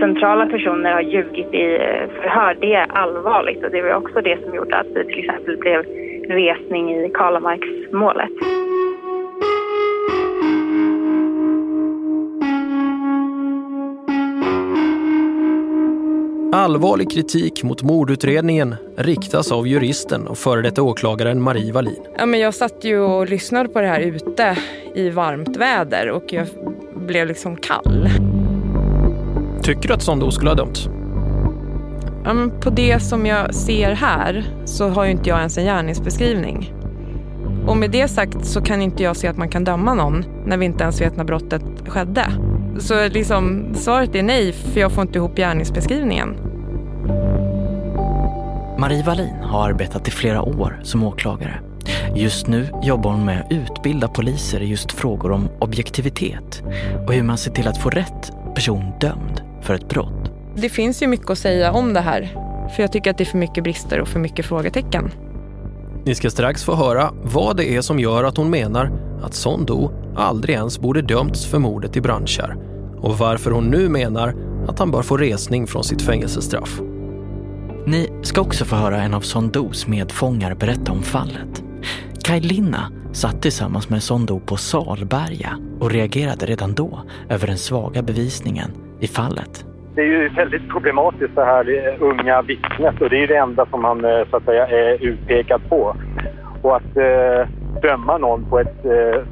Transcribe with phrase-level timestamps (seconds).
[0.00, 1.66] centrala personer har ljugit i
[2.20, 5.56] förhör, det är allvarligt och det var också det som gjorde att det till exempel
[5.56, 5.80] blev
[6.28, 8.30] resning i Karlamarksmålet.
[16.52, 22.02] Allvarlig kritik mot mordutredningen riktas av juristen och före detta åklagaren Marie Wallin.
[22.18, 24.56] Ja, men jag satt ju och lyssnade på det här ute
[24.94, 26.46] i varmt väder och jag
[26.94, 28.09] blev liksom kall.
[29.62, 30.88] Tycker du att Sondo skulle ha dömts?
[32.24, 35.64] Ja, men på det som jag ser här så har ju inte jag ens en
[35.64, 36.72] gärningsbeskrivning.
[37.66, 40.56] Och med det sagt så kan inte jag se att man kan döma någon när
[40.56, 42.26] vi inte ens vet när brottet skedde.
[42.78, 46.36] Så liksom, svaret är nej, för jag får inte ihop gärningsbeskrivningen.
[48.78, 51.60] Marie Wallin har arbetat i flera år som åklagare.
[52.14, 56.62] Just nu jobbar hon med att utbilda poliser i just frågor om objektivitet
[57.06, 60.30] och hur man ser till att få rätt person dömd för ett brott.
[60.56, 62.32] Det finns ju mycket att säga om det här,
[62.76, 65.10] för jag tycker att det är för mycket brister och för mycket frågetecken.
[66.04, 69.92] Ni ska strax få höra vad det är som gör att hon menar att Sondo
[70.16, 72.56] aldrig ens borde dömts för mordet i Brandkärr
[72.98, 74.34] och varför hon nu menar
[74.68, 76.80] att han bör få resning från sitt fängelsestraff.
[77.86, 81.62] Ni ska också få höra en av Sondos medfångar berätta om fallet.
[82.22, 88.02] Kaj Linna satt tillsammans med Sondo på Salberga och reagerade redan då över den svaga
[88.02, 89.64] bevisningen i fallet.
[89.94, 93.84] Det är ju väldigt problematiskt det här unga vittnet och det är det enda som
[93.84, 95.96] han eh, så att säga är utpekad på.
[96.62, 97.48] Och att eh,
[97.82, 99.22] döma någon på ett eh,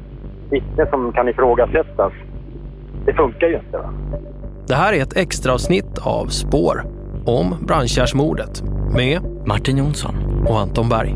[0.51, 2.13] vittne som kan ifrågasättas,
[3.05, 3.77] det funkar ju inte.
[3.77, 3.93] Va?
[4.67, 6.83] Det här är ett extra avsnitt av Spår
[7.25, 8.63] om brandkärrsmordet
[8.95, 10.15] med Martin Jonsson
[10.47, 11.15] och Anton Berg.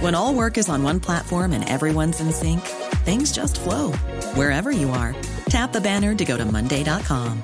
[0.00, 2.60] When all work is on one platform and everyone's in sync,
[3.04, 3.92] things just flow
[4.34, 5.14] wherever you are.
[5.46, 7.42] Tap the banner to go to Monday.com.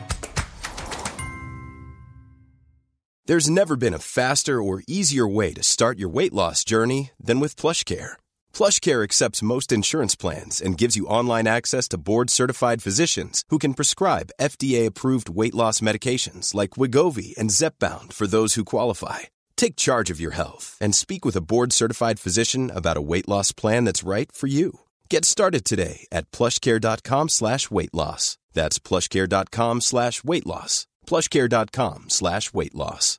[3.26, 7.38] There's never been a faster or easier way to start your weight loss journey than
[7.38, 8.14] with PlushCare.
[8.52, 13.74] PlushCare accepts most insurance plans and gives you online access to board-certified physicians who can
[13.74, 19.30] prescribe FDA-approved weight loss medications like Wigovi and Zepbound for those who qualify.
[19.60, 23.52] Take charge of your health and speak with a board-certified physician about a weight loss
[23.52, 24.80] plan that's right for you.
[25.10, 28.38] Get started today at plushcare.com slash weight loss.
[28.54, 30.86] That's plushcare.com slash weight loss.
[31.06, 33.18] plushcare.com slash weight loss.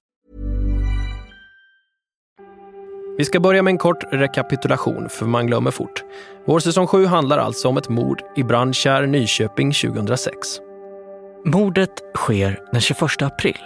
[3.17, 6.03] Vi ska börja med en kort rekapitulation för man glömmer fort.
[6.45, 10.59] Vår säsong 7 handlar alltså om ett mord i Brandkärr, Nyköping 2006.
[11.45, 13.59] Mordet sker den 21 april.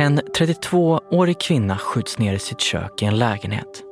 [0.00, 3.82] En 32-årig kvinna skjuts ner i sitt kök i en lägenhet.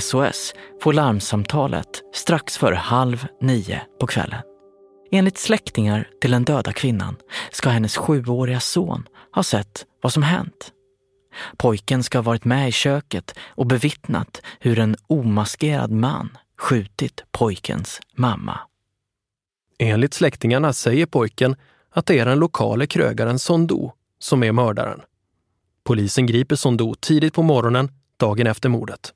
[0.00, 4.40] SOS får larmsamtalet strax före halv nio på kvällen.
[5.10, 7.16] Enligt släktingar till den döda kvinnan
[7.52, 10.72] ska hennes sjuåriga son ha sett vad som hänt.
[11.56, 18.00] Pojken ska ha varit med i köket och bevittnat hur en omaskerad man skjutit pojkens
[18.16, 18.60] mamma.
[19.78, 21.56] Enligt släktingarna säger pojken
[21.90, 25.00] att det är den lokale krögaren Sondo som är mördaren.
[25.84, 29.14] Polisen griper Sondo tidigt på morgonen dagen efter mordet.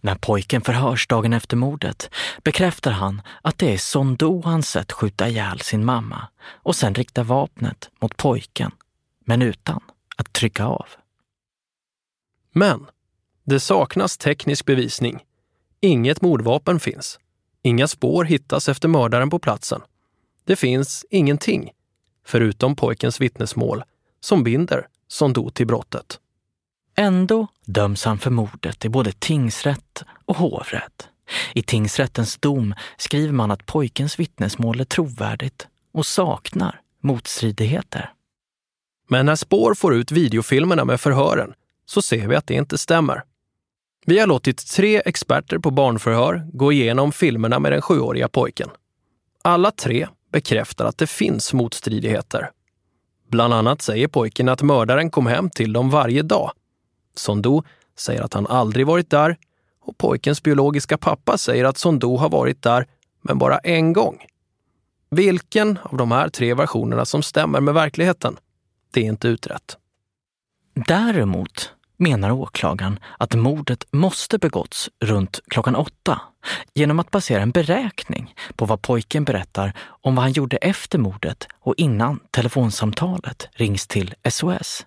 [0.00, 2.10] När pojken förhörs dagen efter mordet
[2.42, 7.24] bekräftar han att det är Sondo han sett skjuta ihjäl sin mamma och sen riktar
[7.24, 8.70] vapnet mot pojken,
[9.24, 9.80] men utan
[10.16, 10.86] att trycka av.
[12.52, 12.86] Men
[13.44, 15.24] det saknas teknisk bevisning.
[15.80, 17.18] Inget mordvapen finns.
[17.62, 19.80] Inga spår hittas efter mördaren på platsen.
[20.44, 21.70] Det finns ingenting,
[22.24, 23.82] förutom pojkens vittnesmål,
[24.20, 26.20] som binder Sondo till brottet.
[26.96, 31.08] Ändå döms han för mordet i både tingsrätt och hovrätt.
[31.54, 38.12] I tingsrättens dom skriver man att pojkens vittnesmål är trovärdigt och saknar motstridigheter.
[39.08, 41.54] Men när Spår får ut videofilmerna med förhören
[41.86, 43.22] så ser vi att det inte stämmer.
[44.06, 48.68] Vi har låtit tre experter på barnförhör gå igenom filmerna med den sjuåriga pojken.
[49.44, 52.50] Alla tre bekräftar att det finns motstridigheter.
[53.26, 56.52] Bland annat säger pojken att mördaren kom hem till dem varje dag.
[57.14, 57.62] Sondo
[57.96, 59.36] säger att han aldrig varit där
[59.80, 62.86] och pojkens biologiska pappa säger att Sondo har varit där,
[63.22, 64.24] men bara en gång.
[65.10, 68.36] Vilken av de här tre versionerna som stämmer med verkligheten,
[68.90, 69.76] det är inte utrett.
[70.74, 76.20] Däremot menar åklagaren att mordet måste begåtts runt klockan åtta
[76.74, 79.72] genom att basera en beräkning på vad pojken berättar
[80.02, 84.86] om vad han gjorde efter mordet och innan telefonsamtalet rings till SOS.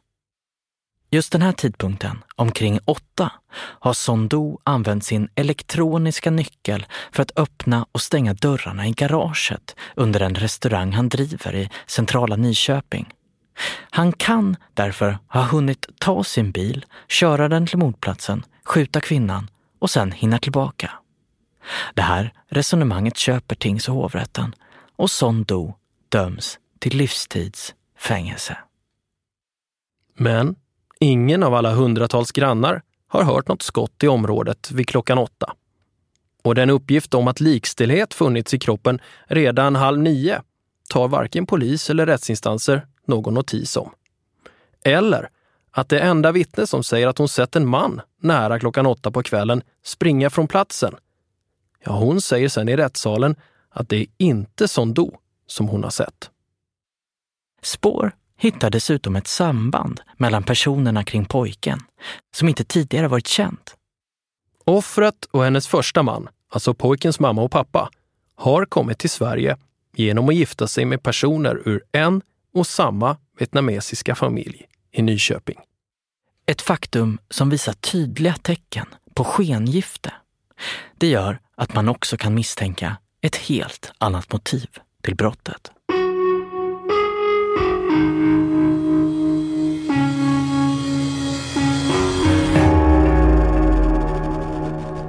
[1.11, 7.85] Just den här tidpunkten, omkring åtta, har Sondo använt sin elektroniska nyckel för att öppna
[7.91, 13.13] och stänga dörrarna i garaget under en restaurang han driver i centrala Nyköping.
[13.89, 19.89] Han kan därför ha hunnit ta sin bil, köra den till mordplatsen, skjuta kvinnan och
[19.89, 20.91] sen hinna tillbaka.
[21.93, 24.55] Det här resonemanget köper tings och hovrätten
[24.95, 25.73] och Son Do
[26.09, 28.57] döms till livstids fängelse.
[30.17, 30.55] Men
[30.99, 35.53] ingen av alla hundratals grannar har hört något skott i området vid klockan åtta.
[36.43, 40.41] Och den uppgift om att likstillhet funnits i kroppen redan halv nio
[40.89, 43.91] tar varken polis eller rättsinstanser någon notis om.
[44.83, 45.29] Eller
[45.71, 49.23] att det enda vittne som säger att hon sett en man nära klockan åtta på
[49.23, 50.95] kvällen springa från platsen.
[51.83, 53.35] Ja, hon säger sen i rättssalen
[53.69, 55.17] att det är inte Sondo
[55.47, 56.29] som hon har sett.
[57.61, 61.79] Spår hittar dessutom ett samband mellan personerna kring pojken
[62.35, 63.75] som inte tidigare varit känt.
[64.65, 67.89] Offret och hennes första man, alltså pojkens mamma och pappa,
[68.35, 69.57] har kommit till Sverige
[69.95, 72.21] genom att gifta sig med personer ur en
[72.59, 75.57] och samma vietnamesiska familj i Nyköping.
[76.45, 80.13] Ett faktum som visar tydliga tecken på skengifte.
[80.97, 84.67] Det gör att man också kan misstänka ett helt annat motiv
[85.03, 85.71] till brottet.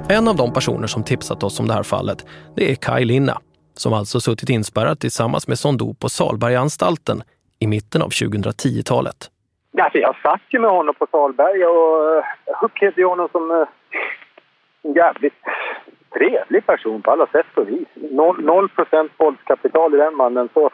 [0.09, 2.25] En av de personer som tipsat oss om det här fallet,
[2.55, 3.41] det är Kai Linna,
[3.77, 7.23] som alltså suttit inspärrad tillsammans med Sondo på Salbergaanstalten
[7.61, 9.29] i mitten av 2010-talet.
[9.77, 12.23] Alltså jag satt ju med honom på Salberga och eh,
[12.61, 13.67] upplevde honom som eh,
[14.83, 15.41] en jävligt
[16.13, 17.87] trevlig person på alla sätt och vis.
[18.39, 20.49] Noll, procent våldskapital i den mannen.
[20.53, 20.69] Så,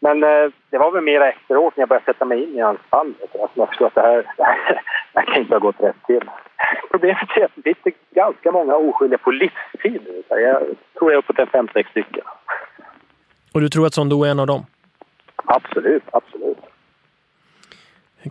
[0.00, 2.80] men eh, det var väl mer efteråt när jag började sätta mig in i hans
[2.90, 3.14] fall.
[3.24, 4.82] Att jag förstod att det här, det här,
[5.12, 6.30] det här kan inte ha gått rätt till.
[6.90, 10.02] Problemet är att det sitter ganska många oskyldiga på livstid.
[10.28, 10.62] Jag
[10.98, 12.24] tror jag är uppåt en fem, sex stycken.
[13.54, 14.66] Och du tror att Sondo är en av dem?
[15.46, 16.58] Absolut, absolut.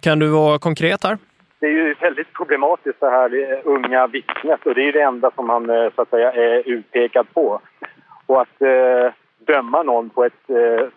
[0.02, 1.18] Kan du vara konkret här?
[1.60, 5.50] Det är ju väldigt problematiskt det här unga vittnet och det är det enda som
[5.50, 7.62] han eh, så att säga är utpekad på.
[8.26, 10.88] Och att eh, döma någon på ett eh,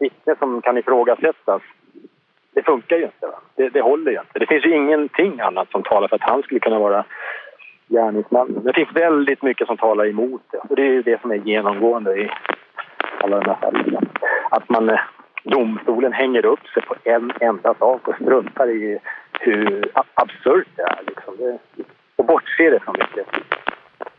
[0.00, 1.62] vittne som kan ifrågasättas,
[2.54, 3.28] det funkar ju inte.
[3.56, 4.38] Det, det, håller ju inte.
[4.38, 7.04] Det finns ju ingenting annat som talar för att han skulle kunna vara
[7.88, 8.64] gärningsmannen.
[8.64, 11.36] Det finns väldigt mycket som talar emot det och det är ju det som är
[11.36, 12.30] genomgående i
[13.20, 14.08] alla de här fallen.
[14.50, 15.00] Att man eh,
[15.50, 18.98] domstolen hänger upp sig på en enda sak och struntar i
[19.40, 21.02] hur absurt det är.
[21.06, 21.36] Liksom.
[21.36, 21.58] Det,
[22.16, 23.26] och bortser det från mycket.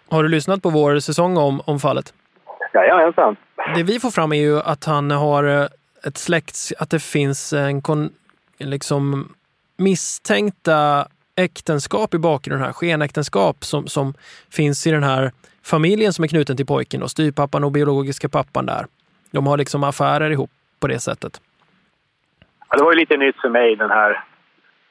[0.10, 2.14] Har du lyssnat på vår säsong om, om fallet?
[2.74, 3.36] Jajamensan.
[3.76, 5.68] Det vi får fram är ju att han har eh,
[6.08, 8.10] ett släkt, att det finns en kon,
[8.58, 9.34] liksom
[9.78, 14.14] misstänkta äktenskap i bakgrunden här, skenäktenskap som, som
[14.52, 15.32] finns i den här
[15.64, 18.86] familjen som är knuten till pojken och styrpappan och biologiska pappan där.
[19.32, 20.52] De har liksom affärer ihop
[20.88, 21.42] det sättet?
[22.70, 24.24] Ja, det var ju lite nytt för mig den här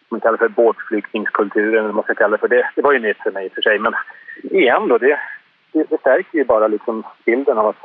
[0.08, 2.70] man kallar för båtflyktingskulturen, eller man ska kalla det för det.
[2.74, 3.94] Det var ju nytt för mig i och för sig, men
[4.42, 5.20] igen då, det,
[5.72, 7.76] det, det stärker ju bara liksom bilden av att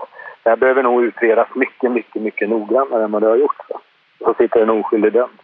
[0.43, 3.55] det här behöver nog utredas mycket, mycket, mycket noggrannare än vad det har gjort.
[3.67, 3.81] Så,
[4.19, 5.39] så sitter en oskyldig dömd.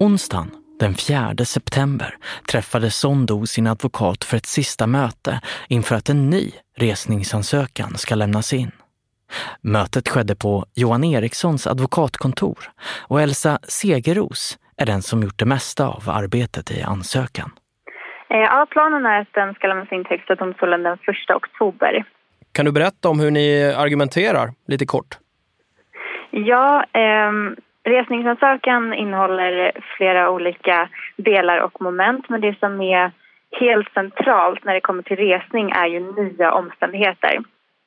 [0.00, 2.16] Onsdagen den 4 september
[2.50, 8.52] träffade Sondo sin advokat för ett sista möte inför att en ny resningsansökan ska lämnas
[8.52, 8.70] in.
[9.62, 12.58] Mötet skedde på Johan Erikssons advokatkontor
[13.08, 17.50] och Elsa Segeros är den som gjort det mesta av arbetet i ansökan.
[18.30, 21.00] Eh, ja, planen är att den ska lämnas in till Högsta domstolen den 1
[21.36, 22.04] oktober.
[22.52, 25.18] Kan du berätta om hur ni argumenterar lite kort?
[26.30, 27.32] Ja, eh,
[27.86, 33.10] resningsansökan innehåller flera olika delar och moment men det som är
[33.60, 37.38] helt centralt när det kommer till resning är ju nya omständigheter.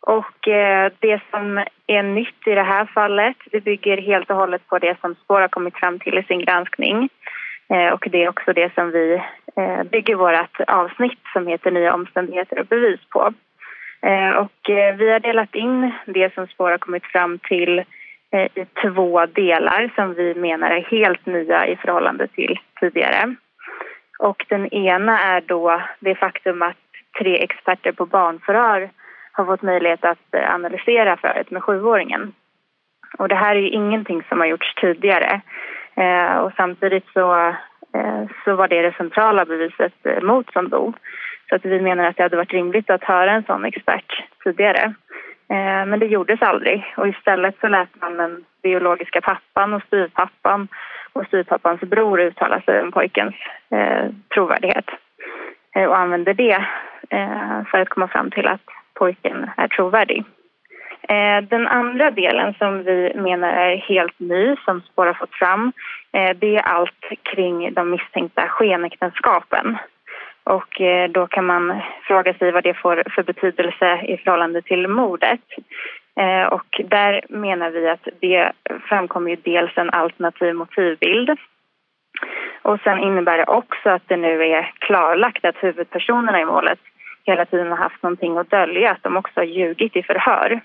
[0.02, 4.68] Och eh, det som är nytt i det här fallet det bygger helt och hållet
[4.68, 7.10] på det som Spår har kommit fram till i sin granskning.
[7.70, 9.22] Eh, och det är också det som vi
[9.56, 13.34] eh, bygger vårt avsnitt som heter Nya omständigheter och bevis på.
[14.38, 17.84] Och vi har delat in det som Spår har kommit fram till
[18.32, 23.36] Eh, i två delar som vi menar är helt nya i förhållande till tidigare.
[24.20, 26.78] Och den ena är då det faktum att
[27.20, 28.90] tre experter på barnförhör
[29.32, 32.34] har fått möjlighet att eh, analysera förhöret med sjuåringen.
[33.18, 35.42] Och det här är ju ingenting som har gjorts tidigare.
[35.96, 37.48] Eh, och samtidigt så,
[37.94, 40.96] eh, så var det det centrala beviset eh, mot som dog.
[41.50, 44.94] Så att vi menar att det hade varit rimligt att höra en sån expert tidigare.
[45.50, 50.68] Eh, men det gjordes aldrig och istället så lät man den biologiska pappan och styvpappan
[51.14, 53.36] och styvpappans bror uttala sig om pojkens
[53.72, 54.86] eh, trovärdighet
[55.76, 56.66] eh, och använde det
[57.10, 58.62] eh, för att komma fram till att
[58.94, 60.24] pojken är trovärdig.
[61.02, 65.72] Eh, den andra delen som vi menar är helt ny, som Spår har fått fram,
[66.12, 69.78] eh, det är allt kring de misstänkta skenäktenskapen.
[70.44, 74.88] Och eh, då kan man fråga sig vad det får för betydelse i förhållande till
[74.88, 75.42] mordet.
[76.20, 78.52] Eh, och där menar vi att det
[78.90, 81.30] framkommer ju dels en alternativ motivbild
[82.62, 86.80] och sen innebär det också att det nu är klarlagt att huvudpersonerna i målet
[87.24, 90.62] hela tiden har haft någonting att dölja, att de också har ljugit i förhör.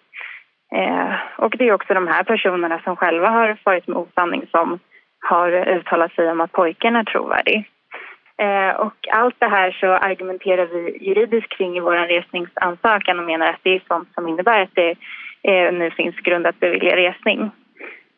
[0.74, 4.78] Eh, och det är också de här personerna som själva har varit med osanning som
[5.20, 7.70] har uttalat sig om att pojken är trovärdig.
[8.36, 13.46] Eh, och allt det här så argumenterar vi juridiskt kring i vår resningsansökan och menar
[13.46, 14.90] att det är sånt som innebär att det
[15.42, 17.50] eh, nu finns grund att bevilja resning.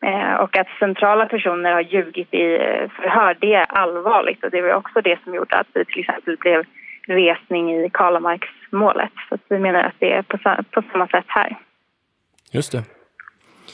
[0.03, 4.61] Eh, och att centrala personer har ljugit i eh, förhör, det är allvarligt och det
[4.61, 6.63] var också det som gjorde att det till exempel blev
[7.07, 9.11] resning i Karlamarksmålet.
[9.29, 10.37] Så vi menar att det är på,
[10.71, 11.57] på samma sätt här.
[12.51, 12.83] Just det.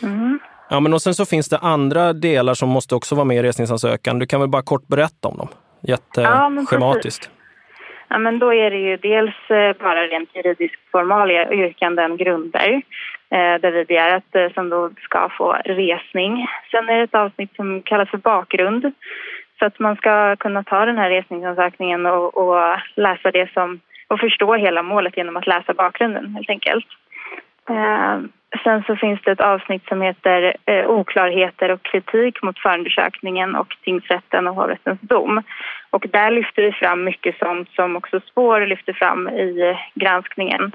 [0.03, 0.39] Mm.
[0.69, 3.43] Ja, men och sen så finns det andra delar som måste också vara med i
[3.43, 4.19] resningsansökan.
[4.19, 5.47] Du kan väl bara kort berätta om dem?
[5.87, 7.29] Jätteschematiskt.
[7.33, 7.43] Ja,
[8.09, 12.81] ja, men då är det ju dels eh, bara rent juridiskt formalia, yrkanden, grunder
[13.29, 16.47] eh, där vi begär att eh, som då ska få resning.
[16.71, 18.91] Sen är det ett avsnitt som kallas för bakgrund
[19.59, 24.19] så att man ska kunna ta den här resningsansökningen och, och läsa det som och
[24.19, 26.85] förstå hela målet genom att läsa bakgrunden helt enkelt.
[28.63, 33.77] Sen så finns det ett avsnitt som heter eh, oklarheter och kritik mot förundersökningen och
[33.83, 35.41] tingsrätten och hovrättens dom.
[35.89, 40.71] Och där lyfter vi fram mycket sånt som också Spår lyfter fram i eh, granskningen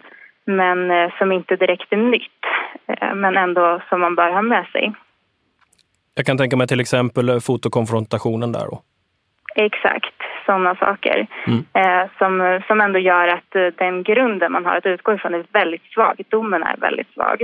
[0.49, 2.43] men eh, som inte direkt är nytt,
[2.87, 4.93] eh, men ändå som man bör ha med sig.
[6.15, 8.83] Jag kan tänka mig till exempel fotokonfrontationen där då.
[9.55, 10.15] Exakt,
[10.49, 11.61] sådana saker mm.
[11.81, 15.45] eh, som, som ändå gör att eh, den grunden man har att utgå ifrån är
[15.53, 16.15] väldigt svag.
[16.29, 17.39] Domen är väldigt svag.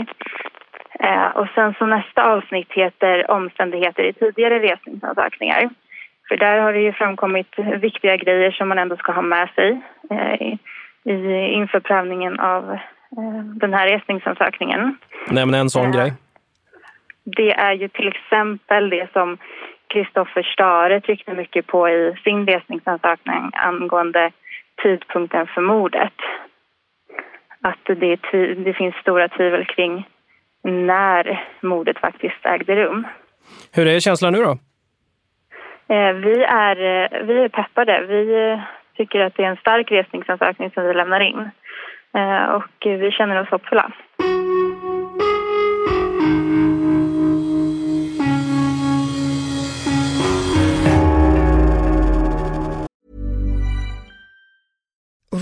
[1.00, 5.70] Eh, och sen så nästa avsnitt heter omständigheter i tidigare resningsansökningar.
[6.28, 9.80] För där har det ju framkommit viktiga grejer som man ändå ska ha med sig
[10.10, 14.96] eh, i, inför prövningen av eh, den här resningsansökningen.
[15.30, 16.12] Nämn en sån grej.
[17.24, 19.38] Det är ju till exempel det som
[19.94, 24.30] Kristoffer Stare tryckte mycket på i sin resningsansökning angående
[24.82, 26.12] tidpunkten för mordet.
[27.62, 28.18] Att det,
[28.64, 30.08] det finns stora tvivel kring
[30.62, 33.06] när mordet faktiskt ägde rum.
[33.72, 34.50] Hur är känslan nu då?
[35.94, 38.06] Eh, vi är, eh, vi är peppade.
[38.08, 38.60] Vi eh,
[38.96, 41.50] tycker att det är en stark resningsansökning som vi lämnar in.
[42.50, 43.92] Och vi känner oss hoppfulla.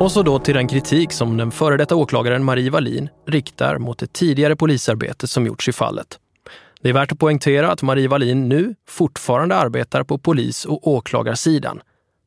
[0.00, 3.98] Och så då till den kritik som den före detta åklagaren Marie Wallin riktar mot
[3.98, 6.18] det tidigare polisarbete som gjorts i fallet.
[6.82, 11.80] Det är värt att poängtera att Marie Wallin nu fortfarande arbetar på polis och åklagarsidan.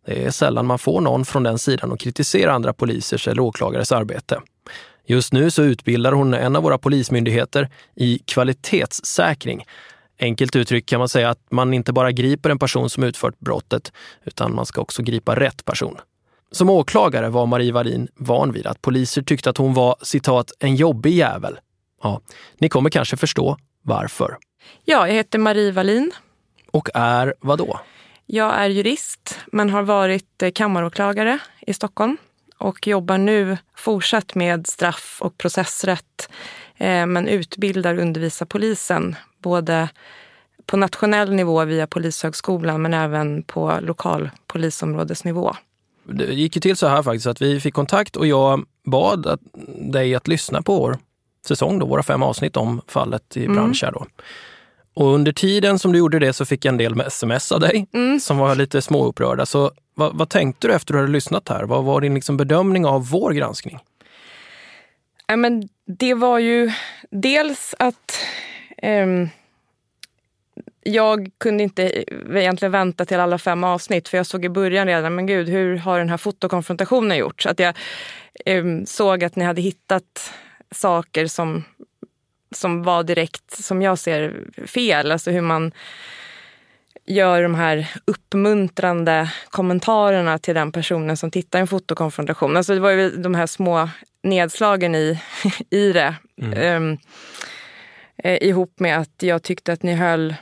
[0.05, 3.91] Det är sällan man får någon från den sidan att kritisera andra polisers eller åklagares
[3.91, 4.41] arbete.
[5.05, 9.65] Just nu så utbildar hon en av våra polismyndigheter i kvalitetssäkring.
[10.19, 13.91] Enkelt uttryckt kan man säga att man inte bara griper en person som utfört brottet,
[14.23, 15.97] utan man ska också gripa rätt person.
[16.53, 20.75] Som åklagare var Marie Wallin van vid att poliser tyckte att hon var citat en
[20.75, 21.59] jobbig jävel.
[22.03, 22.21] Ja,
[22.57, 24.37] ni kommer kanske förstå varför.
[24.85, 26.11] Ja, jag heter Marie Wallin.
[26.71, 27.79] Och är vad då?
[28.25, 32.17] Jag är jurist, men har varit kammaråklagare i Stockholm
[32.57, 36.29] och jobbar nu fortsatt med straff och processrätt,
[37.07, 39.89] men utbildar och undervisar polisen både
[40.65, 45.55] på nationell nivå via Polishögskolan men även på lokal polisområdesnivå.
[46.03, 49.39] Det gick ju till så här faktiskt att vi fick kontakt och jag bad att,
[49.91, 50.97] dig att lyssna på vår
[51.47, 53.83] säsong, då, våra fem avsnitt om fallet i Bransch.
[53.83, 53.93] Mm.
[53.93, 54.05] Då.
[54.93, 57.59] Och under tiden som du gjorde det så fick jag en del med sms av
[57.59, 58.19] dig mm.
[58.19, 59.45] som var lite småupprörda.
[59.45, 61.63] Så vad, vad, tänkte du efter att du hade lyssnat här?
[61.63, 63.79] Vad var din liksom bedömning av vår granskning?
[65.27, 66.71] Ja, men det var ju
[67.11, 68.19] dels att
[68.83, 69.29] um
[70.85, 72.03] jag kunde inte
[72.37, 75.77] egentligen vänta till alla fem avsnitt för jag såg i början redan, men gud, hur
[75.77, 77.45] har den här fotokonfrontationen gjorts?
[77.45, 77.77] Att jag
[78.45, 80.33] eh, såg att ni hade hittat
[80.71, 81.63] saker som,
[82.51, 85.11] som var direkt, som jag ser, fel.
[85.11, 85.71] Alltså hur man
[87.05, 92.57] gör de här uppmuntrande kommentarerna till den personen som tittar i en fotokonfrontation.
[92.57, 93.89] Alltså det var ju de här små
[94.23, 95.19] nedslagen i,
[95.69, 96.15] i det.
[96.41, 96.83] Mm.
[96.83, 96.97] Um,
[98.17, 100.35] eh, ihop med att jag tyckte att ni höll eh,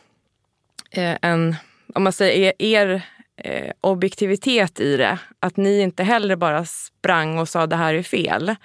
[0.92, 1.56] Eh, en,
[1.96, 3.02] om man säger er, er
[3.38, 5.20] eh, objektivitet i det.
[5.40, 8.56] Att ni inte heller bara sprang och sa det här är fel.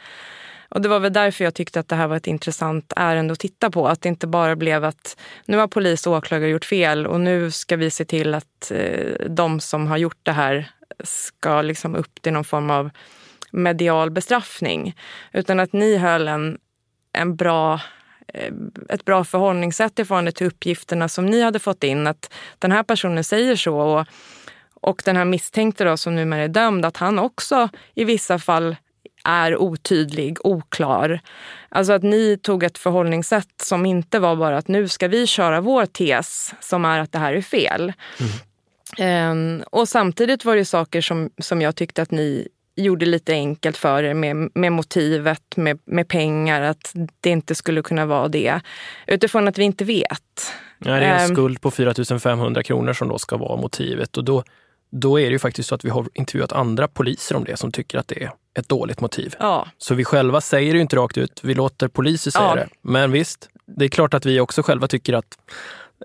[0.68, 3.38] Och det var väl därför jag tyckte att det här var ett intressant ärende att
[3.38, 3.88] titta på.
[3.88, 7.50] Att det inte bara blev att nu har polis och åklagare gjort fel och nu
[7.50, 10.70] ska vi se till att eh, de som har gjort det här
[11.04, 12.90] ska liksom upp till någon form av
[13.50, 14.96] medial bestraffning.
[15.32, 16.58] Utan att ni höll en,
[17.12, 17.80] en bra
[18.88, 22.06] ett bra förhållningssätt i förhållande till uppgifterna som ni hade fått in.
[22.06, 24.06] Att den här personen säger så och,
[24.74, 28.76] och den här misstänkte då, som numera är dömd, att han också i vissa fall
[29.24, 31.20] är otydlig, oklar.
[31.68, 35.60] Alltså att ni tog ett förhållningssätt som inte var bara att nu ska vi köra
[35.60, 37.92] vår tes som är att det här är fel.
[38.20, 38.32] Mm.
[39.00, 43.76] Um, och samtidigt var det saker som, som jag tyckte att ni gjorde lite enkelt
[43.76, 48.60] för er med, med motivet, med, med pengar, att det inte skulle kunna vara det.
[49.06, 50.52] Utifrån att vi inte vet.
[50.78, 54.16] Ja, det är en um, skuld på 4 500 kronor som då ska vara motivet.
[54.16, 54.44] Och då,
[54.90, 57.72] då är det ju faktiskt så att vi har intervjuat andra poliser om det som
[57.72, 59.34] tycker att det är ett dåligt motiv.
[59.38, 59.68] Ja.
[59.78, 62.54] Så vi själva säger det inte rakt ut, vi låter poliser säga ja.
[62.54, 62.68] det.
[62.82, 65.38] Men visst, det är klart att vi också själva tycker att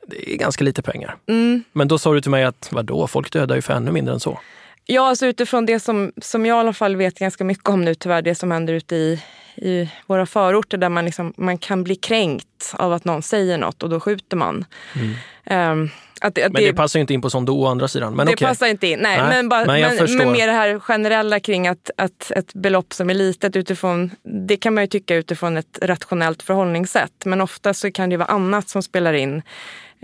[0.08, 1.18] det är ganska lite pengar.
[1.28, 1.64] Mm.
[1.74, 4.20] Men då sa du till mig att vadå, folk dödar ju för ännu mindre än
[4.20, 4.40] så.
[4.86, 7.96] Ja, alltså utifrån det som, som jag i alla fall vet ganska mycket om nu
[7.96, 9.22] tyvärr, det som händer ute i,
[9.56, 13.84] i våra förorter där man, liksom, man kan bli kränkt av att någon säger något
[13.84, 14.66] och då skjuter man.
[14.96, 15.72] Mm.
[15.72, 15.90] Um,
[16.22, 18.16] att, att men det, det, passar ju inte in på som då å andra sidan.
[18.16, 18.48] Men det okay.
[18.48, 19.00] passar inte in.
[19.00, 22.54] Nej, Nej men, bara, men, men, men mer det här generella kring att, att ett
[22.54, 24.12] belopp som är litet utifrån,
[24.48, 27.26] det kan man ju tycka utifrån ett rationellt förhållningssätt.
[27.26, 29.42] Men ofta så kan det vara annat som spelar in.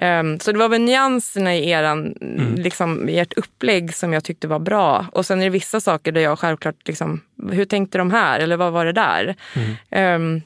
[0.02, 2.56] Um, så det var väl nyanserna i, eran, mm.
[2.56, 5.06] liksom, i ert upplägg som jag tyckte var bra.
[5.12, 8.40] Och sen är det vissa saker där jag självklart, liksom, hur tänkte de här?
[8.40, 9.36] Eller vad var det där?
[9.90, 10.22] Mm.
[10.22, 10.42] Um,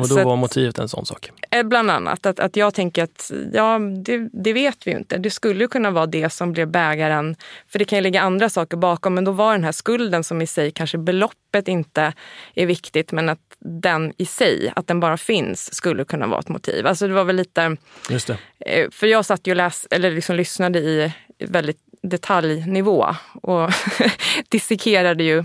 [0.00, 1.30] och då var motivet en sån sak?
[1.50, 2.26] Eh, bland annat.
[2.26, 5.18] Att, att jag tänker att ja, det, det, vet vi ju inte.
[5.18, 7.36] Det skulle kunna vara det som blev bägaren.
[7.68, 9.14] För det kan ju ligga andra saker bakom.
[9.14, 12.12] Men då var den här skulden som i sig, kanske beloppet inte
[12.54, 16.48] är viktigt, men att den i sig, att den bara finns, skulle kunna vara ett
[16.48, 16.86] motiv.
[16.86, 17.76] Alltså det var väl lite...
[18.10, 18.38] Just det.
[18.60, 23.70] Eh, för jag satt ju och läs, eller liksom lyssnade i väldigt detaljnivå och
[24.48, 25.44] dissekerade ju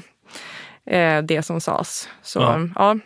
[0.85, 2.09] eh, det som sades.
[2.21, 2.59] Så, ja.
[2.75, 2.99] ja.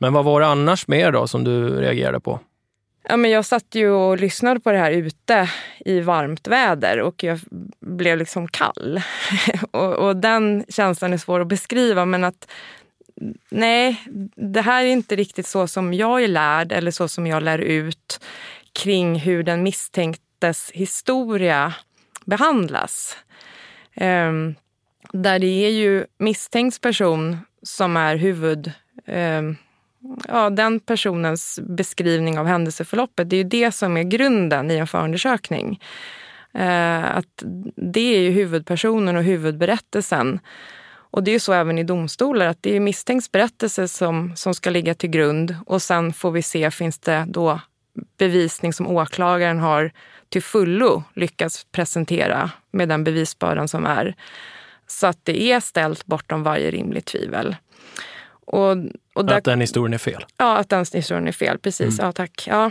[0.00, 2.40] Men vad var det annars mer då som du reagerade på?
[3.08, 5.50] Ja, men jag satt ju och lyssnade på det här ute
[5.84, 7.40] i varmt väder och jag
[7.80, 9.02] blev liksom kall.
[9.70, 12.50] och, och, den känslan är svår att beskriva men att
[13.50, 14.02] nej,
[14.36, 17.58] det här är inte riktigt så som jag är lärd eller så som jag lär
[17.58, 18.20] ut
[18.72, 21.74] kring hur den misstänktes historia
[22.24, 23.16] behandlas.
[23.96, 24.54] Um,
[25.12, 28.72] där det är ju misstänkt person som är huvud
[29.06, 29.56] um,
[30.28, 33.30] ja, den personens beskrivning av händelseförloppet.
[33.30, 35.80] Det är ju det som är grunden i en förundersökning.
[36.54, 37.42] Eh, att
[37.76, 40.40] det är ju huvudpersonen och huvudberättelsen.
[41.12, 44.54] Och det är ju så även i domstolar, att det är misstänks berättelse som, som
[44.54, 47.60] ska ligga till grund och sen får vi se, finns det då
[48.18, 49.92] bevisning som åklagaren har
[50.28, 54.14] till fullo lyckats presentera med den bevisbördan som är.
[54.86, 57.56] Så att det är ställt bortom varje rimligt tvivel.
[58.46, 58.76] Och,
[59.20, 60.24] och där, att den historien är fel?
[60.36, 61.58] Ja, att den historien är fel.
[61.58, 61.98] Precis.
[61.98, 62.06] Mm.
[62.06, 62.44] Ja, tack.
[62.46, 62.70] Ja.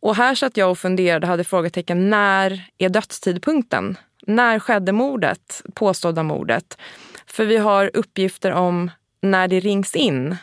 [0.00, 2.10] Och här satt jag och funderade, hade frågetecken.
[2.10, 3.96] När är dödstidpunkten?
[4.26, 5.62] När skedde mordet?
[5.74, 6.78] Påstådda mordet?
[7.26, 8.90] För vi har uppgifter om
[9.22, 10.36] när det rings in.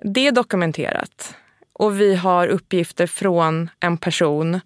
[0.00, 1.34] Det är dokumenterat.
[1.72, 4.60] Och vi har uppgifter från en person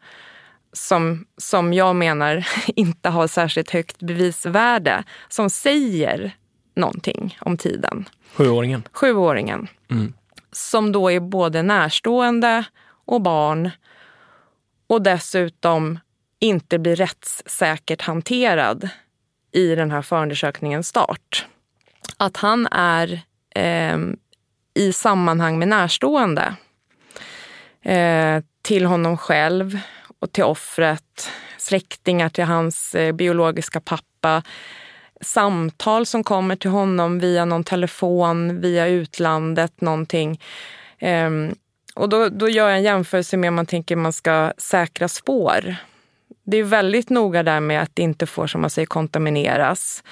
[0.72, 6.36] som, som jag menar inte har särskilt högt bevisvärde, som säger
[6.76, 8.08] någonting om tiden.
[8.32, 8.82] Sjuåringen?
[8.92, 9.68] Sjuåringen.
[9.90, 10.12] Mm.
[10.52, 12.64] Som då är både närstående
[13.04, 13.70] och barn
[14.86, 15.98] och dessutom
[16.38, 18.88] inte blir rättssäkert hanterad
[19.52, 21.46] i den här förundersökningens start.
[22.16, 23.20] Att han är
[23.54, 23.98] eh,
[24.74, 26.54] i sammanhang med närstående
[27.82, 29.78] eh, till honom själv
[30.18, 34.42] och till offret, släktingar till hans eh, biologiska pappa
[35.20, 40.40] samtal som kommer till honom via någon telefon, via utlandet, någonting.
[41.00, 41.54] Um,
[41.94, 45.76] och då, då gör jag en jämförelse med om man tänker man ska säkra spår.
[46.44, 50.02] Det är väldigt noga där med att det inte får, som man säger, kontamineras.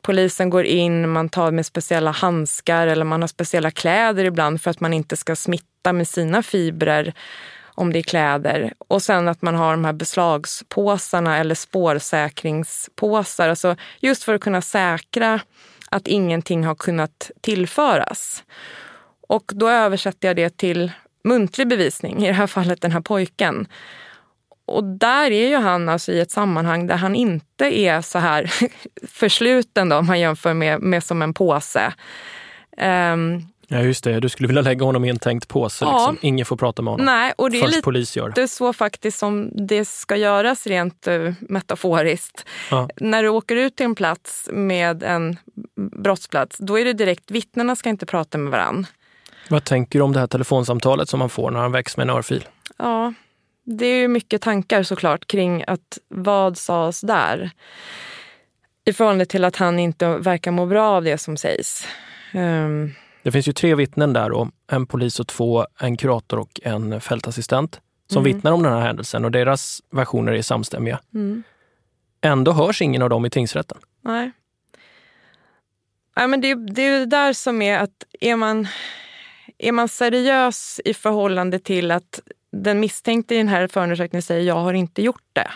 [0.00, 4.70] Polisen går in, man tar med speciella handskar eller man har speciella kläder ibland för
[4.70, 7.14] att man inte ska smitta med sina fibrer
[7.74, 8.72] om det är kläder.
[8.78, 13.48] Och sen att man har de här beslagspåsarna eller spårsäkringspåsar.
[13.48, 15.40] Alltså just för att kunna säkra
[15.90, 18.44] att ingenting har kunnat tillföras.
[19.28, 20.92] Och då översätter jag det till
[21.24, 23.66] muntlig bevisning, i det här fallet den här pojken.
[24.64, 28.52] Och där är ju han alltså i ett sammanhang där han inte är så här
[29.08, 31.92] försluten då, om man jämför med, med som en påse.
[32.76, 35.84] Um, Ja just det, du skulle vilja lägga honom i en tänkt påse.
[35.84, 36.10] Ja.
[36.10, 36.26] Liksom.
[36.28, 37.06] Ingen får prata med honom.
[37.06, 38.32] Nej, och det är lite polis gör.
[38.34, 42.46] Det är så faktiskt som det ska göras rent uh, metaforiskt.
[42.70, 42.88] Ja.
[42.96, 45.36] När du åker ut till en plats med en
[45.76, 48.86] brottsplats, då är det direkt, vittnena ska inte prata med varann.
[49.48, 52.10] Vad tänker du om det här telefonsamtalet som man får när han väcks med en
[52.10, 52.44] örfil?
[52.76, 53.14] Ja,
[53.64, 57.50] det är ju mycket tankar såklart kring att vad sades där?
[58.84, 61.86] I förhållande till att han inte verkar må bra av det som sägs.
[62.34, 66.60] Um, det finns ju tre vittnen där, och en polis och två, en kurator och
[66.62, 68.36] en fältassistent som mm.
[68.36, 71.00] vittnar om den här händelsen och deras versioner är samstämmiga.
[71.14, 71.42] Mm.
[72.20, 73.78] Ändå hörs ingen av dem i tingsrätten.
[74.00, 74.30] Nej.
[76.16, 78.68] Nej men det, det är det där som är att är man,
[79.58, 82.20] är man seriös i förhållande till att
[82.52, 85.50] den misstänkte i den här förundersökningen säger jag har inte gjort det.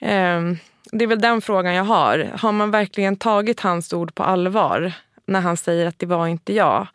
[0.00, 0.58] Um,
[0.92, 2.30] det är väl den frågan jag har.
[2.38, 4.92] Har man verkligen tagit hans ord på allvar?
[5.26, 6.86] När han säger att det var inte jag.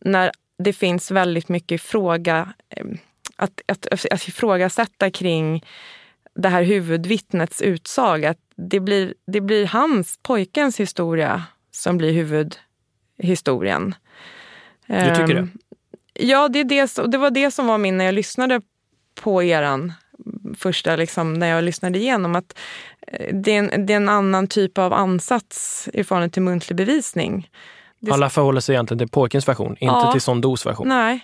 [0.00, 2.86] När det finns väldigt mycket fråga, eh,
[3.36, 5.64] att, att, att ifrågasätta kring
[6.34, 8.34] det här huvudvittnets utsaga.
[8.56, 13.94] Det blir, det blir hans, pojkens historia som blir huvudhistorien.
[14.86, 15.38] Du tycker det?
[15.38, 15.50] Ehm,
[16.18, 18.60] Ja, det, är det, det var det som var min när jag lyssnade
[19.14, 19.92] på eran
[20.58, 22.36] första, liksom, när jag lyssnade igenom.
[22.36, 22.58] Att
[23.06, 26.76] eh, det är, en, det är en annan typ av ansats i förhållande till muntlig
[26.76, 27.50] bevisning.
[28.00, 30.12] Det, Alla förhåller sig egentligen till pojkens version, inte Ja.
[30.12, 30.88] till Sondos version.
[30.88, 31.20] Nej.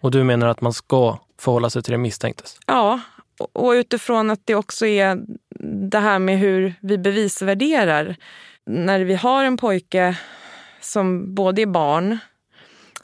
[0.00, 2.58] Och du menar att man ska förhålla sig till den misstänktes?
[2.66, 3.00] Ja,
[3.38, 5.18] och- och utifrån att det också är
[5.90, 8.16] det här med hur vi bevisvärderar.
[8.66, 10.18] När vi har en pojke
[10.80, 12.18] som både är barn,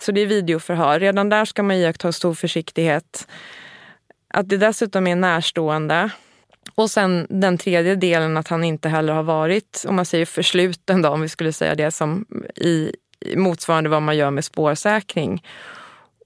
[0.01, 1.01] så det är videoförhör.
[1.01, 3.29] Redan där ska man iaktta stor försiktighet.
[4.37, 6.11] Att det dessutom är närstående.
[6.75, 11.03] Och sen den tredje delen att han inte heller har varit, om man säger försluten
[11.03, 12.25] då, om vi skulle säga det som
[12.57, 12.92] i
[13.37, 15.44] motsvarande vad man gör med spårsäkring.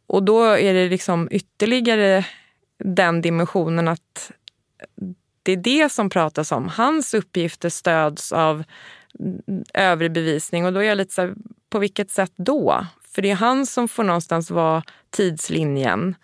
[0.06, 2.26] Och då är det liksom ytterligare
[2.84, 4.32] den dimensionen att
[5.42, 6.68] det är det som pratas om.
[6.68, 8.64] Hans uppgifter stöds av
[9.74, 11.34] övrig bevisning och då är jag lite så här,
[11.70, 12.86] på vilket sätt då?
[13.14, 16.14] För det är han som får någonstans vara tidslinjen.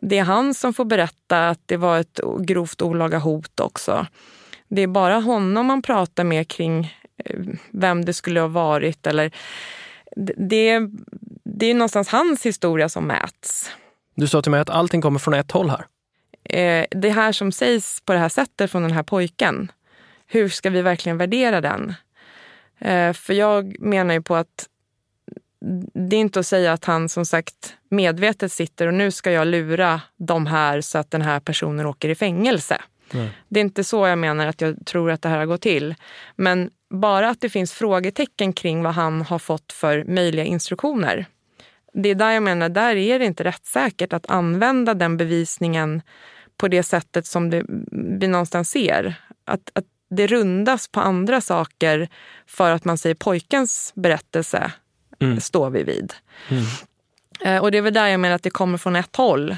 [0.00, 4.06] Det är han som får berätta att det var ett grovt olaga hot också.
[4.68, 9.30] Det är bara honom man pratar med kring eh, vem det skulle ha varit eller
[10.16, 10.34] det-
[11.44, 13.70] det, är- någonstans hans historia som mäts.
[14.14, 15.86] Du sa till mig att allting kommer från ett håll här.
[16.44, 19.72] eh, det här som sägs på det här sättet från den här pojken,
[20.26, 21.94] hur ska vi verkligen värdera den?
[22.78, 24.66] Eh, för jag menar ju på att
[25.94, 29.46] det är inte att säga att han som sagt medvetet sitter och nu ska jag
[29.46, 32.80] lura de här så att den här personen åker i fängelse.
[33.48, 35.94] Det är inte så jag menar att jag tror att det här har gått till.
[36.36, 41.26] Men bara att det finns frågetecken kring vad han har fått för möjliga instruktioner.
[41.92, 46.02] Det är där jag menar, där är det inte rättssäkert att använda den bevisningen
[46.56, 47.64] på det sättet som det,
[48.20, 49.14] vi någonstans ser.
[49.44, 52.08] Att, att det rundas på andra saker
[52.46, 54.72] för att man säger pojkens berättelse
[55.40, 56.12] står vi vid.
[57.40, 59.56] Eh, Och det är väl där jag menar att det kommer från ett håll.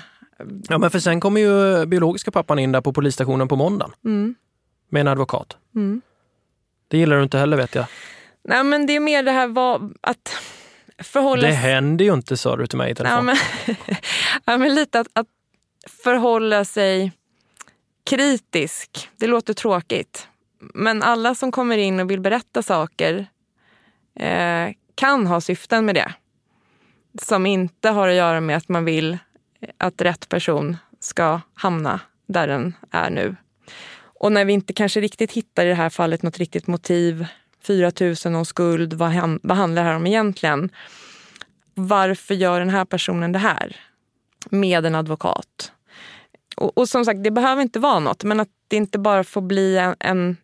[0.69, 4.35] Ja, men för sen kommer ju biologiska pappan in där på polisstationen på måndagen Mm.
[4.89, 5.57] med en advokat.
[6.89, 7.85] Det gillar du inte heller vet jag.
[8.45, 10.37] Nej men det är mer det här vad, att
[10.99, 13.25] förhålla Det händer ju inte sa du till mig i telefon.
[13.25, 13.37] men,
[14.45, 15.27] ja, men lite att, att
[16.05, 17.13] förhålla sig
[18.05, 19.09] kritisk.
[19.17, 20.29] Det låter tråkigt.
[20.59, 23.27] Men alla som kommer in och vill berätta saker
[24.21, 26.13] eh, kan ha syften med det.
[27.23, 29.19] Som inte har att göra med att man vill
[29.79, 33.37] att rätt person ska hamna där den är nu.
[34.21, 37.27] Och när vi inte kanske riktigt hittar i det här fallet något riktigt motiv,
[37.67, 37.93] 4
[38.27, 40.71] 000 och skuld, vad, han- vad handlar det här om egentligen?
[41.75, 43.77] Varför gör den här personen det här?
[44.51, 45.73] Med en advokat.
[46.57, 49.41] Och, och som sagt, det behöver inte vara något, men att det inte bara får
[49.41, 50.37] bli en, en,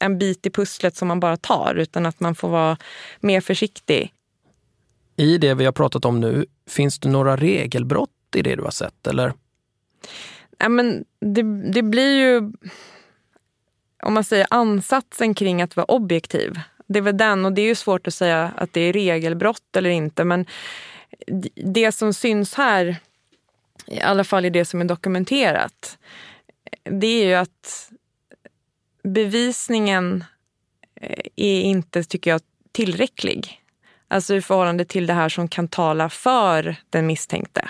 [0.00, 2.76] en bit i pusslet som man bara tar, utan att man får vara
[3.20, 4.12] mer försiktig.
[5.16, 8.70] I det vi har pratat om nu, finns det några regelbrott i det du har
[8.70, 9.06] sett?
[9.06, 9.32] Eller?
[10.58, 12.52] Ja, men det, det blir ju,
[14.02, 16.60] om man säger ansatsen kring att vara objektiv.
[16.86, 19.76] Det är väl den, och det är ju svårt att säga att det är regelbrott
[19.76, 20.46] eller inte, men
[21.54, 22.96] det som syns här,
[23.86, 25.98] i alla fall i det som är dokumenterat,
[26.82, 27.90] det är ju att
[29.02, 30.24] bevisningen
[31.00, 32.40] eh, är inte, tycker jag,
[32.72, 33.62] tillräcklig.
[34.08, 37.68] Alltså i förhållande till det här som kan tala för den misstänkte.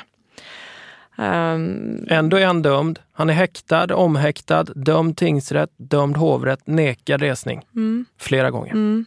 [1.19, 2.99] Ehm, Ändå är han dömd.
[3.13, 7.63] Han är häktad, omhäktad, dömd tingsrätt, dömd hovrätt, nekad resning.
[7.77, 8.07] Mm.
[8.19, 9.05] Flera gånger.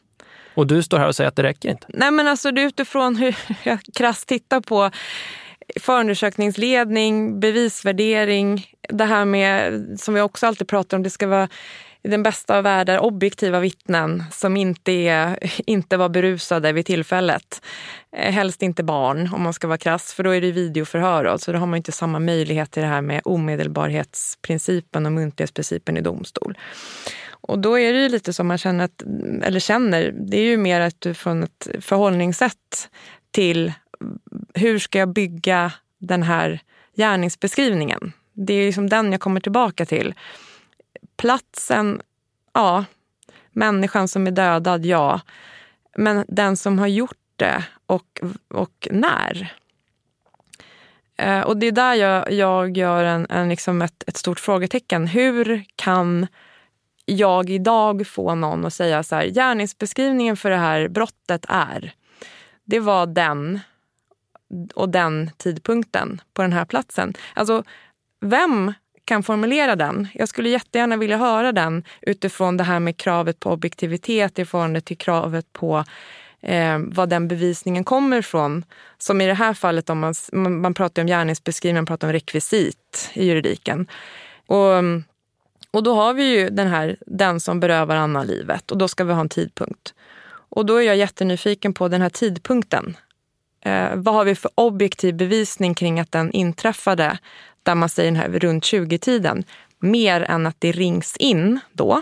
[0.54, 1.86] Och du står här och säger att det räcker inte.
[1.90, 4.92] Nej men alltså det är utifrån hur jag krasst tittar på
[5.80, 11.50] förundersökningsledning, bevisvärdering, det här med, som vi också alltid pratar om, det ska vara
[12.04, 17.62] i den bästa av världar objektiva vittnen som inte, är, inte var berusade vid tillfället.
[18.16, 21.24] Eh, helst inte barn om man ska vara krass, för då är det videoförhör.
[21.24, 25.98] då, Så då har man inte samma möjlighet till det här med omedelbarhetsprincipen och muntlighetsprincipen
[25.98, 26.58] i domstol.
[27.30, 29.04] Och då är det ju lite som man känner, att,
[29.44, 32.90] eller känner, det är ju mer att du från ett förhållningssätt
[33.32, 33.74] till
[34.54, 36.60] hur ska jag bygga den här
[36.96, 38.14] gärningsbeskrivningen?
[38.34, 40.14] Det är liksom den jag kommer tillbaka till.
[41.22, 42.02] Platsen,
[42.54, 42.86] ja.
[43.52, 45.22] Människan som är dödad, ja.
[45.98, 49.54] Men den som har gjort det och, och när.
[51.18, 55.08] Eh, Och det är där jag, jag gör en, en liksom ett, ett stort frågetecken.
[55.08, 56.28] Hur kan
[57.06, 61.94] jag idag få någon att säga så här, gärningsbeskrivningen för det här brottet är,
[62.64, 63.60] det var den
[64.76, 67.14] och den tidpunkten på den här platsen.
[67.34, 67.64] Alltså,
[68.22, 68.74] vem
[69.12, 70.08] kan formulera den.
[70.14, 74.82] Jag skulle jättegärna vilja höra den utifrån det här med kravet på objektivitet i förhållande
[74.82, 75.84] till kravet på
[76.42, 78.66] eh, vad den bevisningen kommer ifrån.
[78.98, 80.14] Som i det här fallet, om man,
[80.62, 83.88] man pratar om gärningsbeskrivning, man pratar om rekvisit i juridiken.
[84.48, 84.76] Och,
[85.72, 89.04] och då har vi ju den här, den som berövar annan livet och då ska
[89.04, 89.94] vi ha en tidpunkt.
[90.50, 92.98] Och då är jag jättenyfiken på den här tidpunkten.
[93.66, 97.18] Eh, vad har vi för objektiv bevisning kring att den inträffade
[97.64, 99.44] där man säger den här runt 20-tiden?
[99.80, 102.02] Mer än att det rings in då.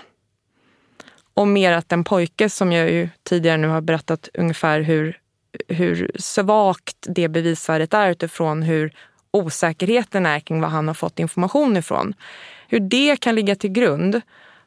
[1.34, 5.20] Och mer att en pojke, som jag ju tidigare nu har berättat ungefär hur,
[5.68, 8.94] hur svagt det bevisvärdet är utifrån hur
[9.32, 12.14] osäkerheten är kring vad han har fått information ifrån.
[12.68, 14.22] Hur det kan ligga till grund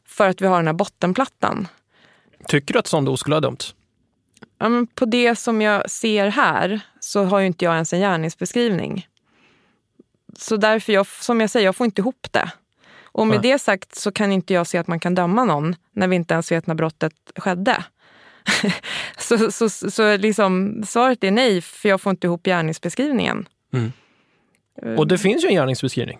[0.06, 1.68] för att vi har den här bottenplattan.
[2.48, 3.74] Tycker du att Sondo skulle ha dömts?
[4.58, 9.06] Ja, på det som jag ser här så har ju inte jag ens en gärningsbeskrivning.
[10.38, 12.50] Så därför, jag, som jag säger, jag får inte ihop det.
[13.04, 13.52] Och med Nej.
[13.52, 16.34] det sagt så kan inte jag se att man kan döma någon när vi inte
[16.34, 17.84] ens vet när brottet skedde.
[19.18, 23.48] så så, så liksom, svaret är nej, för jag får inte ihop gärningsbeskrivningen.
[23.72, 23.92] Mm.
[24.98, 26.18] Och det finns ju en gärningsbeskrivning.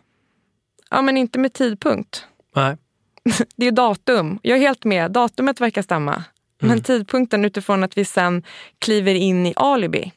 [0.91, 2.27] Ja, men inte med tidpunkt.
[2.57, 2.77] Nej.
[3.57, 4.39] det är datum.
[4.43, 5.11] Jag är helt med.
[5.11, 6.13] Datumet verkar stämma.
[6.13, 6.25] Mm.
[6.59, 8.43] Men tidpunkten utifrån att vi sen
[8.79, 10.13] kliver in i alibi.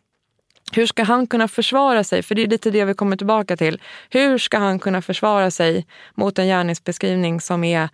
[0.71, 2.23] Hur ska han kunna försvara sig?
[2.23, 3.82] För det är lite det vi kommer tillbaka till.
[4.10, 7.89] Hur ska han kunna försvara sig mot en gärningsbeskrivning som är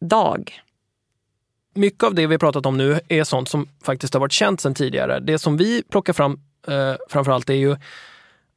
[0.00, 0.62] dag?
[1.74, 4.74] Mycket av det vi pratat om nu är sånt som faktiskt har varit känt sedan
[4.74, 5.20] tidigare.
[5.20, 7.76] Det som vi plockar fram eh, framförallt är ju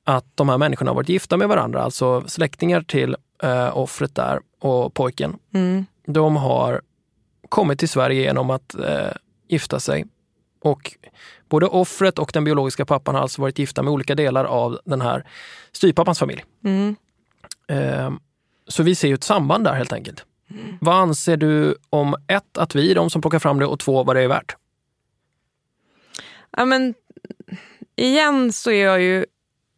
[0.03, 4.39] att de här människorna har varit gifta med varandra, alltså släktingar till eh, offret där
[4.59, 5.37] och pojken.
[5.53, 5.85] Mm.
[6.05, 6.81] De har
[7.49, 9.11] kommit till Sverige genom att eh,
[9.47, 10.05] gifta sig.
[10.61, 10.97] Och
[11.49, 15.01] både offret och den biologiska pappan har alltså varit gifta med olika delar av den
[15.01, 15.25] här
[15.71, 16.43] styvpappans familj.
[16.63, 16.95] Mm.
[17.67, 18.11] Eh,
[18.67, 20.25] så vi ser ju ett samband där helt enkelt.
[20.49, 20.77] Mm.
[20.81, 24.03] Vad anser du om ett, att vi är de som plockar fram det och två,
[24.03, 24.55] vad det är värt?
[26.57, 26.93] Ja men
[27.95, 29.25] igen så är jag ju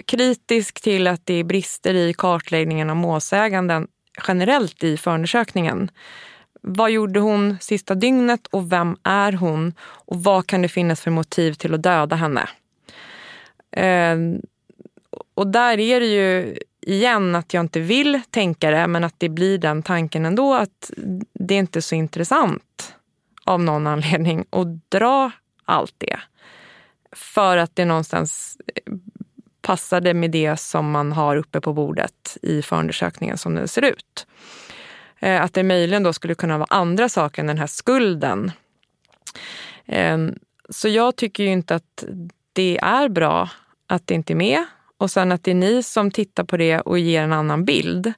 [0.05, 3.87] kritisk till att det är brister i kartläggningen av målsäganden
[4.27, 5.91] generellt i förundersökningen.
[6.65, 9.73] Vad gjorde hon sista dygnet och vem är hon?
[9.81, 12.49] Och vad kan det finnas för motiv till att döda henne?
[13.71, 14.17] Eh,
[15.35, 19.29] och där är det ju igen att jag inte vill tänka det, men att det
[19.29, 20.91] blir den tanken ändå att
[21.33, 22.95] det är inte så intressant
[23.43, 25.31] av någon anledning att dra
[25.65, 26.19] allt det.
[27.11, 28.93] För att det någonstans eh,
[29.61, 34.27] passade med det som man har uppe på bordet i förundersökningen som den ser ut.
[35.23, 38.51] Eh, att det möjligen då skulle kunna vara andra saker än den här skulden.
[39.85, 40.35] Ehm,
[40.69, 42.03] så jag tycker ju inte att
[42.53, 43.49] det är bra
[43.87, 44.65] att det inte är med.
[44.97, 48.13] Och sen att det är ni som tittar på det och ger en annan bild.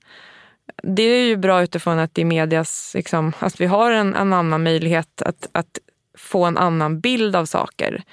[0.83, 4.33] Det är ju bra utifrån att det är medias, liksom, att vi har en, en
[4.33, 5.79] annan möjlighet att, att
[6.17, 8.03] få en annan bild av saker.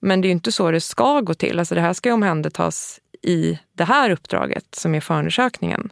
[0.00, 1.58] Men det är inte så det ska gå till.
[1.58, 5.90] Alltså det här ska omhändertas i det här uppdraget som är förundersökningen.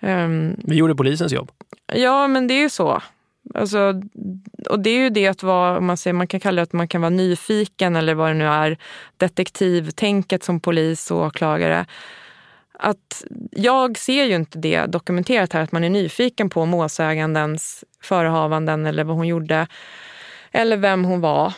[0.00, 1.50] Um, Vi gjorde polisens jobb.
[1.92, 3.02] Ja, men det är ju så.
[3.54, 4.02] Alltså,
[4.68, 6.88] och det är ju det att vara, man, säger, man kan kalla det att man
[6.88, 8.78] kan vara nyfiken eller vad det nu är,
[9.16, 11.86] detektivtänket som polis och åklagare.
[12.78, 18.86] Att jag ser ju inte det dokumenterat här, att man är nyfiken på målsägandens förehavanden
[18.86, 19.66] eller vad hon gjorde.
[20.52, 21.52] Eller vem hon var.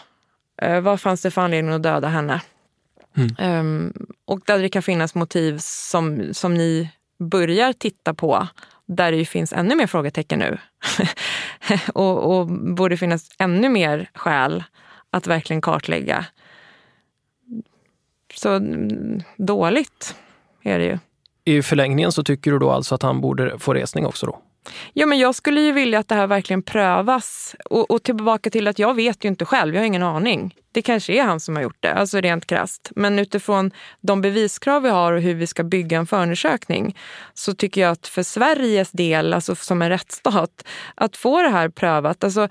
[0.62, 2.40] Eh, vad fanns det för anledning att döda henne?
[3.16, 3.58] Mm.
[3.60, 8.48] Um, och där det kan finnas motiv som, som ni börjar titta på
[8.86, 10.58] där det ju finns ännu mer frågetecken nu.
[11.94, 14.64] och, och borde finnas ännu mer skäl
[15.10, 16.26] att verkligen kartlägga.
[18.34, 20.16] Så mm, dåligt
[20.62, 20.98] är det ju.
[21.44, 24.40] I förlängningen så tycker du då alltså att han borde få resning också då?
[24.92, 27.56] Ja, men jag skulle ju vilja att det här verkligen prövas.
[27.64, 30.54] Och, och tillbaka till att jag vet ju inte själv, jag har ingen aning.
[30.72, 32.92] Det kanske är han som har gjort det, alltså rent krast.
[32.96, 33.70] Men utifrån
[34.00, 36.98] de beviskrav vi har och hur vi ska bygga en förundersökning
[37.34, 41.68] så tycker jag att för Sveriges del, alltså som en rättsstat, att få det här
[41.68, 42.24] prövat.
[42.24, 42.48] Alltså,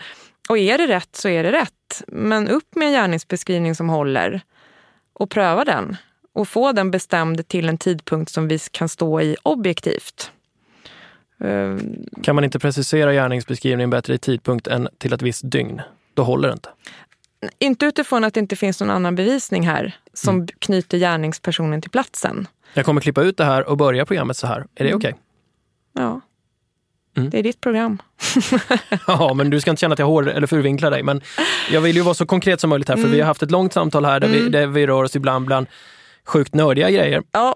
[0.50, 2.04] och är det rätt så är det rätt.
[2.08, 4.42] Men upp med en gärningsbeskrivning som håller
[5.14, 5.98] och pröva den.
[6.34, 10.32] Och få den bestämd till en tidpunkt som vi kan stå i objektivt.
[11.40, 15.82] Ehm, kan man inte precisera gärningsbeskrivningen bättre i tidpunkt än till ett visst dygn?
[16.14, 16.70] Då håller det inte.
[17.60, 20.48] Inte utifrån att det inte finns någon annan bevisning här som mm.
[20.60, 22.48] knyter gärningspersonen till platsen.
[22.74, 24.60] Jag kommer klippa ut det här och börja programmet så här.
[24.60, 24.98] Är det mm.
[24.98, 25.12] okej?
[25.12, 25.22] Okay?
[25.94, 26.22] Ja.
[27.18, 27.30] Mm.
[27.30, 28.02] Det är ditt program.
[29.08, 31.04] ja, men du ska inte känna att jag hår eller förvinklar dig.
[31.04, 31.22] Men
[31.72, 33.12] jag vill ju vara så konkret som möjligt här, för mm.
[33.12, 34.52] vi har haft ett långt samtal här där, vi, mm.
[34.52, 35.68] där vi rör oss ibland bland
[36.26, 37.24] sjukt nördiga grejer.
[37.32, 37.56] Ja.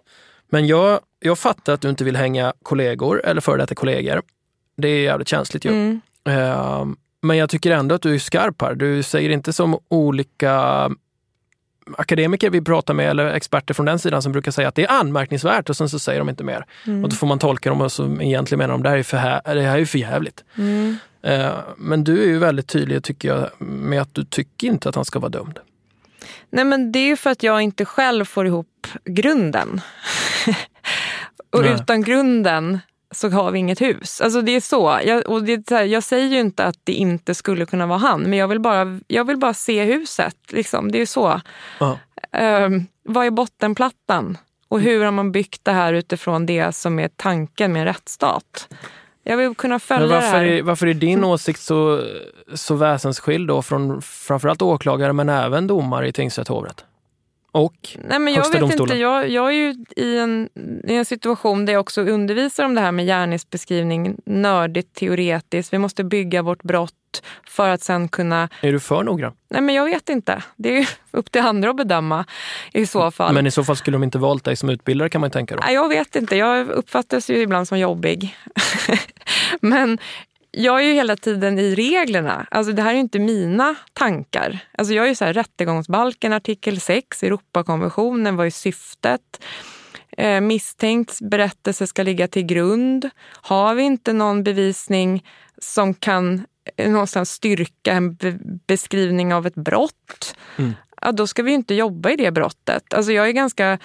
[0.50, 4.22] Men jag jag fattar att du inte vill hänga kollegor eller före detta kollegor.
[4.78, 5.72] Det är jävligt känsligt ju.
[5.72, 6.02] Mm.
[6.26, 6.86] Eh,
[7.22, 8.76] men jag tycker ändå att du är skarp här.
[8.76, 10.90] Du säger inte som olika
[11.98, 14.92] akademiker vi pratar med eller experter från den sidan som brukar säga att det är
[14.92, 16.66] anmärkningsvärt och sen så säger de inte mer.
[16.88, 17.04] Mm.
[17.04, 19.18] Och då får man tolka dem och så egentligen menar de det här är för,
[19.18, 20.44] här, det här är för jävligt.
[20.58, 20.98] Mm.
[21.22, 24.96] Eh, men du är ju väldigt tydlig tycker jag med att du tycker inte att
[24.96, 25.60] han ska vara dömd.
[26.50, 29.82] Nej men det är ju för att jag inte själv får ihop grunden.
[31.54, 31.74] och Nej.
[31.74, 32.80] utan grunden
[33.12, 34.22] så har vi inget hus.
[34.22, 35.00] Alltså det är så.
[35.06, 37.86] Jag, och det är så här, jag säger ju inte att det inte skulle kunna
[37.86, 40.36] vara han, men jag vill bara, jag vill bara se huset.
[40.50, 40.92] Liksom.
[40.92, 41.42] Det är ju så.
[41.80, 42.00] Ja.
[42.66, 44.38] Um, vad är bottenplattan?
[44.68, 48.68] Och hur har man byggt det här utifrån det som är tanken med en rättsstat?
[49.24, 50.46] Jag vill kunna följa Men varför, det här.
[50.46, 52.04] är, varför är din åsikt så,
[52.54, 56.86] så väsensskild då från framförallt åklagare men även domare i tingsrätt hovrätt?
[57.54, 58.92] Och Nej, men jag Högsta vet domstolen.
[58.92, 59.02] inte.
[59.02, 60.50] Jag, jag är ju i en,
[60.88, 65.74] i en situation där jag också undervisar om det här med gärningsbeskrivning, nördigt, teoretiskt.
[65.74, 68.50] Vi måste bygga vårt brott för att sen kunna...
[68.62, 69.34] är du för noggrann?
[69.50, 70.44] Nej, men jag vet inte.
[70.56, 72.26] Det är upp till andra att bedöma
[72.72, 73.34] i så fall.
[73.34, 75.56] Men i så fall skulle de inte valt dig som utbildare kan man ju tänka
[75.56, 75.62] då.
[75.66, 76.36] Nej, jag vet inte.
[76.36, 78.36] Jag uppfattas ju ibland som jobbig.
[79.62, 79.98] men
[80.58, 82.48] jag är ju hela tiden i reglerna.
[82.52, 84.60] Alltså det här är ju inte mina tankar.
[84.78, 89.44] Alltså jag är ju så här, rättegångsbalken artikel 6, Europakonventionen, vad är syftet?
[90.18, 93.10] Eh, misstänkt berättelse ska ligga till grund.
[93.32, 95.26] Har vi inte någon bevisning
[95.58, 96.46] som kan
[96.78, 100.74] eh, någonstans styrka en be- beskrivning av ett brott, Mm.
[101.02, 102.94] ja, då ska vi ju inte jobba i det brottet.
[102.94, 103.80] Alltså jag är ganska,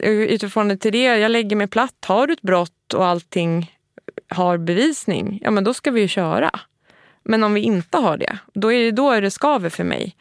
[0.00, 2.04] eh, utifrån det till det, jag lägger mig platt.
[2.06, 3.72] Har du ett brott och allting
[4.28, 6.50] har bevisning, ja men då ska vi ju köra.
[7.22, 10.16] Men om vi inte har det, då är det, då är det skaver för mig.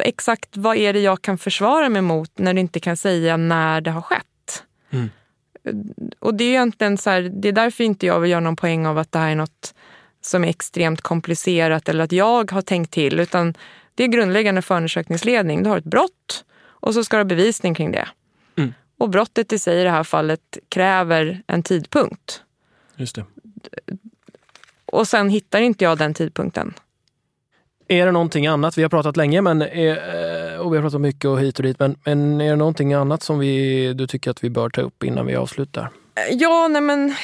[0.00, 3.80] Exakt vad är det jag kan försvara mig mot när du inte kan säga när
[3.80, 4.64] det har skett?
[4.90, 5.10] Mm.
[6.18, 8.86] Och det är egentligen så här, det är därför inte jag vill göra någon poäng
[8.86, 9.74] av att det här är något
[10.20, 13.54] som är extremt komplicerat eller att jag har tänkt till, utan
[13.94, 15.62] det är grundläggande förundersökningsledning.
[15.62, 18.08] Du har ett brott och så ska du ha bevisning kring det.
[18.56, 18.74] Mm.
[18.98, 22.42] Och brottet i sig i det här fallet kräver en tidpunkt.
[22.98, 23.24] Just det.
[24.84, 26.74] Och sen hittar inte jag den tidpunkten.
[27.88, 28.78] Är det någonting annat?
[28.78, 31.62] Vi har pratat länge men, är, eh, och vi har pratat mycket och hit och
[31.62, 31.78] dit.
[31.78, 35.04] Men, men är det någonting annat som vi, du tycker att vi bör ta upp
[35.04, 35.90] innan vi avslutar?
[36.30, 37.14] Ja, nej men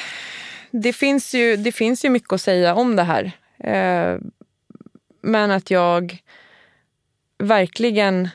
[0.71, 3.33] det finns ju, det finns ju mycket att säga om det här.
[3.59, 4.19] Eh,
[5.23, 6.19] men att jag
[7.39, 8.29] verkligen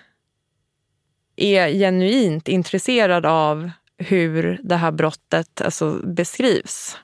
[1.35, 6.97] är genuint intresserad av hur det här brottet alltså, beskrivs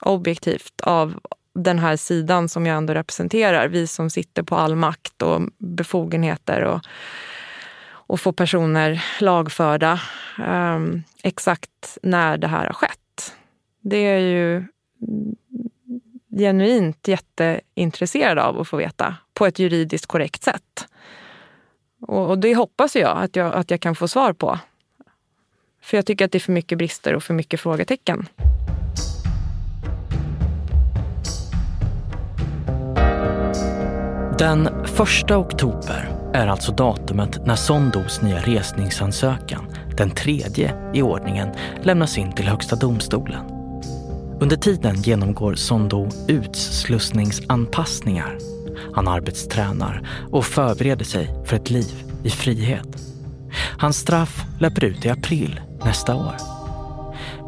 [0.00, 1.14] objektivt av
[1.54, 3.68] den här sidan som jag ändå representerar.
[3.68, 6.80] Vi som sitter på all makt och befogenheter och,
[7.88, 10.00] och får personer lagförda.
[10.48, 13.36] Um, exakt när det här har skett.
[13.80, 14.64] Det är ju
[16.38, 20.88] genuint jätteintresserad av att få veta på ett juridiskt korrekt sätt.
[22.00, 24.58] Och, och det hoppas jag att, jag att jag kan få svar på.
[25.82, 28.28] För jag tycker att det är för mycket brister och för mycket frågetecken.
[34.38, 39.66] Den 1 oktober är alltså datumet när Sondos nya resningsansökan,
[39.96, 41.48] den tredje i ordningen,
[41.82, 43.44] lämnas in till Högsta domstolen.
[44.40, 48.38] Under tiden genomgår Sondo utslussningsanpassningar.
[48.94, 52.88] Han arbetstränar och förbereder sig för ett liv i frihet.
[53.78, 56.36] Hans straff löper ut i april nästa år.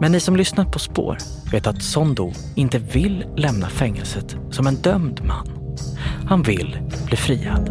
[0.00, 1.18] Men ni som lyssnat på Spår
[1.52, 5.67] vet att Sondo inte vill lämna fängelset som en dömd man.
[6.28, 7.70] Han vill bli friad.